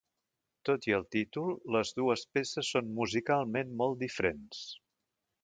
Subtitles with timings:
[0.69, 4.65] Tot i el títol, les dues peces són musicalment molt diferents.